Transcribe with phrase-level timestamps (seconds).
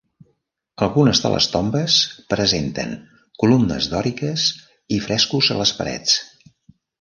[0.85, 1.97] Algunes de les tombes
[2.35, 2.95] presenten
[3.45, 4.47] columnes dòriques
[4.97, 6.19] i frescos a les parets.